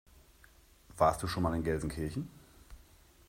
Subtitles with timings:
[0.97, 2.27] Warst du schon mal in Gelsenkirchen?